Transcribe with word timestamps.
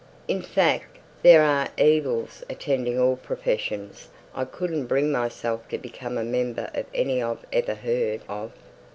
In 0.27 0.41
fact, 0.41 0.97
there 1.21 1.43
are 1.43 1.67
evils 1.77 2.43
attending 2.49 2.99
all 2.99 3.15
professions 3.17 4.09
I 4.33 4.45
couldn't 4.45 4.87
bring 4.87 5.11
myself 5.11 5.69
to 5.69 5.77
become 5.77 6.17
a 6.17 6.23
member 6.23 6.71
of 6.73 6.87
any 6.91 7.21
I've 7.21 7.45
ever 7.53 7.75
heard 7.75 8.21
of. 8.27 8.51